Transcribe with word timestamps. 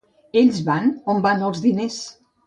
Ells 0.39 0.61
van 0.69 0.87
on 1.13 1.19
van 1.25 1.43
els 1.49 1.61
diners. 1.67 1.99